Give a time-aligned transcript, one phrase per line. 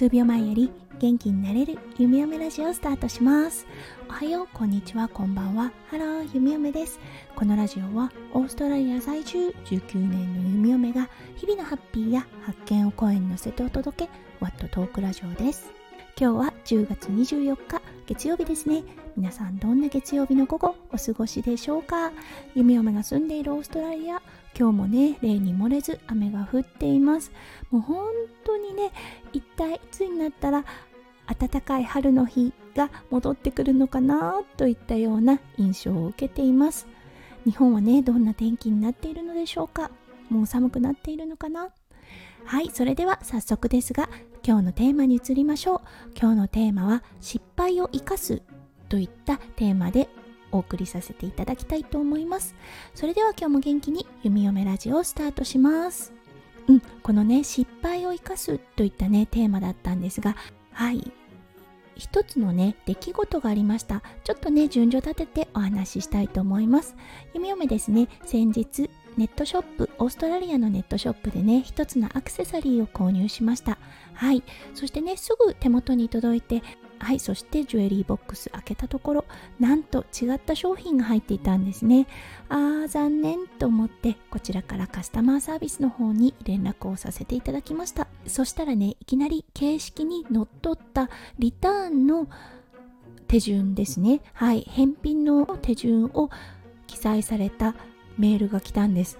[0.00, 3.66] 数秒前より元気になれる弓嫁ラジオをスタートします。
[4.08, 5.72] おはようこんにちはこんばんは。
[5.90, 6.98] ハロー弓嫁です。
[7.36, 14.10] このラジオはオーストラリア在住19年の弓嫁が日々のハッピーや発見を声に乗せてお届け
[14.40, 15.79] ワットトークラジオです。
[16.20, 18.84] 今日は10月24日月曜日ですね。
[19.16, 22.12] 皆さんどんな月曜日の午後お過ごしでしょうか？
[22.54, 24.20] 弓嫁が住んでいるオーストラリア
[24.54, 27.32] 今日もね例に漏れず雨が降っています。
[27.70, 28.04] もう本
[28.44, 28.92] 当にね
[29.32, 30.66] 一体いつになったら
[31.38, 36.86] 暖かい春の日が戻ってくるのかなといったような印象を受けています。
[37.46, 39.90] 日本はねどんな天気になっているのでしょうか？
[40.28, 41.70] もう寒くなっているのかな？
[42.44, 44.10] はいそれでは早速ですが
[44.50, 45.80] 今日のテーマに移りましょう。
[46.20, 48.42] 今日のテーマは失敗を生かす
[48.88, 50.08] といったテーマで
[50.50, 52.56] お送りさせていただきたいと思います。
[52.92, 56.12] それでは今日も元気に弓嫁ラジオをスタートします。
[56.66, 60.34] うん、このね失敗を生かすといったねテーマだったんですが
[60.72, 61.12] はい。
[61.94, 64.02] 一つのね出来事がありました。
[64.24, 66.96] ちょっとね順序立ててお話ししたいと思います。
[67.34, 68.08] 弓嫁ですね。
[68.24, 73.78] 先日ネットショップオーストラリアのネットショップでね一つのアクセサリーを購入しました。
[74.20, 74.42] はい。
[74.74, 76.62] そしてねすぐ手元に届いて
[76.98, 79.24] はいそしてジュエリーボックス開けたところ
[79.58, 82.06] なんと違った商品が入っていたんですね。
[82.50, 88.08] あー残念と思ってこちらからカスタマーサービスの方に連絡をさせていただきました。
[88.26, 92.28] そしたらねいきなり形式にのっとったリターンの
[93.26, 94.20] 手順ですね。
[94.34, 94.66] はい。
[94.68, 96.28] 返品の手順を
[96.86, 97.74] 記載された
[98.18, 99.18] メールが来たんです。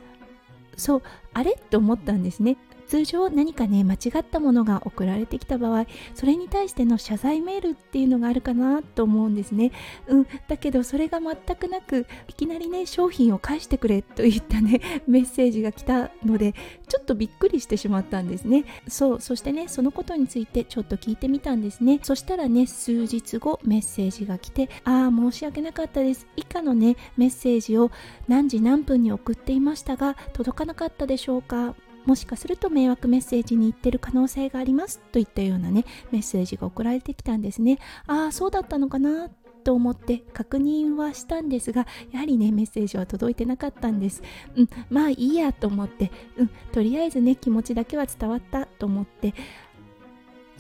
[0.77, 2.59] そうあれと思ったんですね。
[2.91, 9.71] 通常何かね間違ったものが送られてきた場合それに対しての謝罪メールっていうのがあるかなと思うんですね。
[10.09, 16.53] うんだけどそれが全くなくいきなりね商品を返してくれといったね メッセージが来たので
[16.89, 18.65] ちょっとびっくりしてしまったんですね。
[18.89, 22.01] そうそしてねそのことについてちょっと聞いてみたんですね。
[22.03, 26.27] そしたらね数日後メッセージが来てああ申し訳なかったです。
[26.35, 27.93] 以下のねメッセージを
[28.27, 31.77] 何時何分に送っていましたが届かなかったでしょうか？
[32.07, 37.79] もしかすると迷惑メッセージに行ってる可能性がありますといったようなねメッセージが送られてきたんですね。
[38.07, 39.29] ああそうだったのかな
[39.63, 44.23] と思って確認はしたんですがやはりねメッセージは届いてなかったんです。
[44.57, 49.35] うんまあいいやと思ってうんとりあえずね気持ちだけは伝わったと思って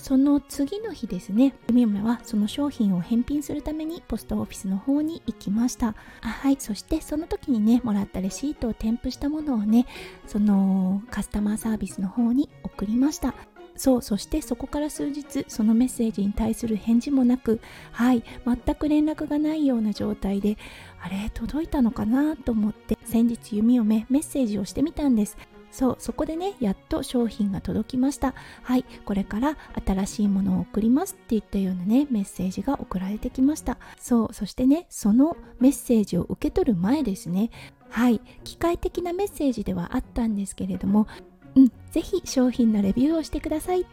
[0.00, 5.94] その次の日ですね、海嫁はその商品を返品するためにポストオフィスの方に行きました。
[6.22, 9.86] あはい、そしてその時にね、もらったレシートを添付したものをね、
[10.26, 13.34] そのカスタマーサービスの方に送りました。
[13.76, 14.02] そう。
[14.02, 17.60] そしてそこから数日そのメッセージに対する返事もなく
[17.92, 18.24] はい。
[18.44, 20.58] 全く連絡がないような状態で
[21.00, 21.30] あれ？
[21.32, 22.36] 届いたのかな？
[22.36, 25.38] と思って先日弓嫁メッセージをしてみたんです。
[25.70, 28.34] そうそこでねやっと商品が届きました。
[28.62, 33.78] はいこれから新しいものを送りますっていったようなねメッセージが送られてきました。
[33.98, 37.50] そうそしてねそのメッセージを受け取る前ですね。
[37.88, 41.08] はい機械的なメッセージではあったんですけれども
[41.56, 43.86] うんぜひ商品のレビューをしてください。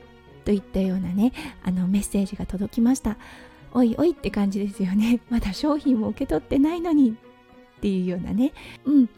[0.45, 1.33] といったようなね
[1.63, 3.17] あのメッセージが届きました。
[3.73, 5.19] おいおいって感じですよね。
[5.29, 7.15] まだ商品を受け取ってないのに。
[7.77, 8.53] っていうようなね。
[8.85, 9.09] うん。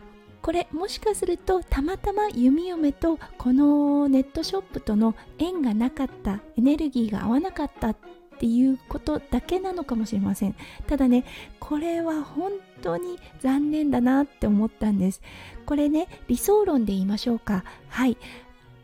[0.42, 7.98] これもしかするとたまたま弓嫁とこのネットショップとの縁がなかったエネルギーが合わなかったっ
[8.40, 10.56] ていうことだけなのかもしれません。
[10.88, 11.26] ただね
[11.60, 15.22] これは本当に残念だなって思ったんです。
[15.66, 17.66] これね理想論で言いましょうか。
[17.90, 18.18] はい。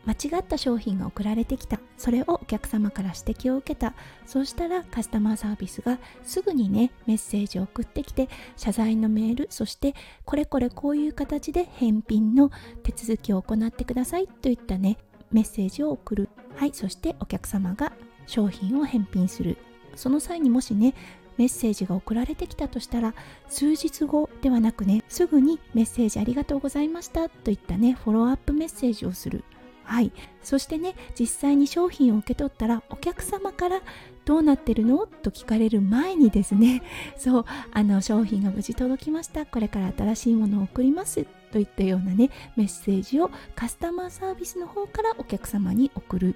[0.06, 1.80] 間違った商品が送られてきた。
[1.96, 3.94] それをお客様から指摘を受けた。
[4.24, 9.94] そうしたらカスタマーサービスがすぐにねメッセージを送ってきて謝罪のメールそして
[10.24, 12.50] これこれこういう形で返品の
[12.82, 14.96] 手続きを行ってくださいといったね
[15.32, 16.28] メッセージを送る。
[16.54, 17.92] はいそしてお客様が
[18.26, 19.56] 商品を返品する。
[19.94, 20.94] その際にもしね
[21.36, 23.14] メッセージが送られてきたとしたら
[23.48, 29.44] 数日後ではなくねすぐにメッセージありがとうございましたといったねフォローアップメッセージをする。
[29.86, 30.12] はい。
[30.42, 33.82] そしてね実際に商品を受け取ったらお客様から
[34.24, 35.06] どうなってるの？
[35.06, 36.82] と聞かれる前にですね
[37.16, 39.46] そうあの商品が無事届きました。
[39.46, 41.26] これから新しいものを送ります。
[41.52, 46.34] といったようなねメッセージをカスタマーサービスの方からお客様に送る。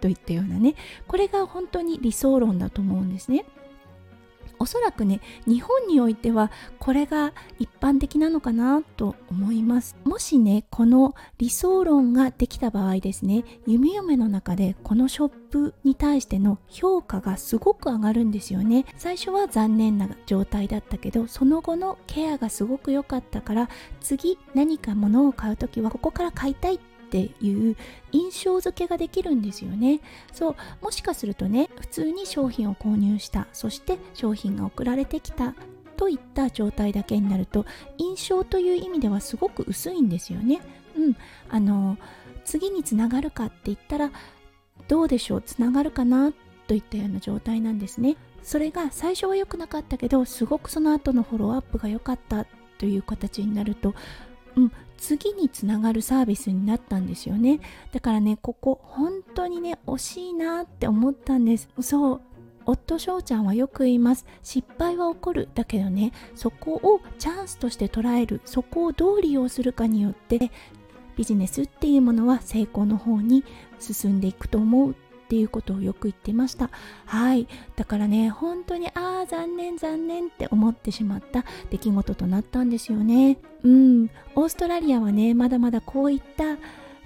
[0.00, 0.74] といったようなね
[1.06, 3.44] これが本当に理想論だと思うんですね。
[4.62, 9.96] おそらくね日本においてはこれが一般的なのかなと思います。
[10.04, 18.86] もしねこの理想論ができた場合ですね弓嫁の中でこのショップに対しての評価がすごく上がるんですよね。
[18.96, 23.68] 最初は残念な状態だったけどその後のケアがすごく良かったから
[24.00, 27.76] 次何か物を買う時はここから買いたいってっていう
[28.12, 30.00] 印象付けができるんですよね。
[30.32, 35.54] そうもしかするとね普通に商品を購入したそして商品が送られてきた
[35.98, 37.66] といった状態だけになると
[37.98, 40.62] 印象という意味ではすごく薄いんですよね。
[40.96, 41.16] うん
[41.50, 41.98] あの
[42.46, 44.10] 次につながるかって言ったら
[44.88, 46.32] どうでしょうつながるかな
[46.66, 48.16] といったような状態なんですね。
[48.42, 52.46] それが最初は良くなかったけどすごくその後のフォローアップが良かった
[52.78, 53.94] という形になると
[54.56, 54.72] うん、
[55.02, 57.58] 次につながるサービスになったんですよね。
[57.90, 61.68] だからねここ本当にね惜しいなって思ったんです。
[61.80, 62.20] そう
[62.64, 64.24] 夫翔ちゃんはよく言います。
[64.44, 68.40] 失敗は起こるだけどねそこをチャンスとして捉える。
[68.44, 70.52] そこをどう利用するかによって
[71.16, 73.42] ビジネスっていうものは成功の方に
[73.80, 74.94] 進んでいくと思う。
[75.32, 76.68] っていうことをよく言ってました。
[77.06, 77.48] はい。
[77.74, 83.38] だからね本当にああ残念残念って思ってしまった出来事となったんですよね。
[83.62, 84.10] うん。
[84.34, 86.56] オーストラリアはねまだまだこういった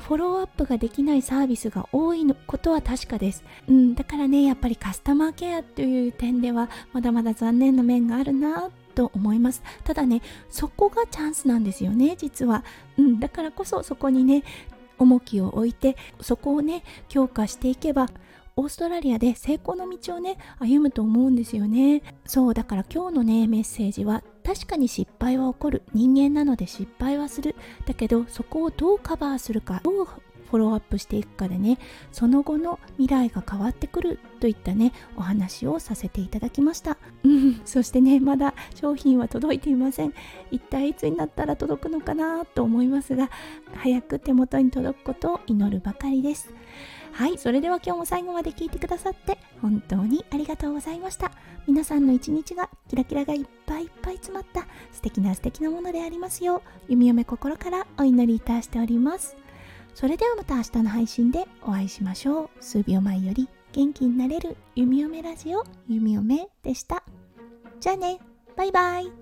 [0.01, 9.63] フォローアップができないサービスが多いのことは確かです、うん、だからねやっぱりカスタマーケアという点ではまだまだ残念な面があるなと思います。
[9.85, 10.21] ただね
[10.51, 12.65] そこがチャンスなんですよね実は、
[12.99, 14.43] うん、だからこそそこにね
[14.99, 18.09] 重きを置いてそこをね強化していけば
[18.59, 22.03] オーストラリアで成功の道をね歩むと思うんですよね。
[22.25, 25.83] そうだから今日のねメッセージは確かに失敗は起こる。
[25.93, 27.55] 人間なので失敗はする。
[27.85, 31.79] だけどそこをどうカバーするかどうフォローアップしていくかでね
[32.13, 36.97] その後の未来が変わってくるといったねお話をさせていただきました。
[37.25, 37.61] うん。
[37.67, 40.13] そしてねまだ商品は届いていません。
[40.51, 43.31] 一体いつになったら届くのかなと思いますが
[43.75, 46.53] 早く手元に届くことを祈るばかりです。
[47.13, 51.33] はいそれでは今日も最後まで聞いてくださって本当にありがとうございました。
[51.67, 59.37] 皆さんの一日がキラキラがいっぱいいっぱい詰まった素敵な素敵なものでありますよう弓嫁心からお祈りいたしております。
[59.95, 62.51] それではまた明日の配信でお会いしましょう。
[62.61, 67.03] 数秒前より元気になれる弓嫁ラジオ弓嫁でした。
[67.81, 68.19] じゃあね、
[68.57, 69.13] バイバイ。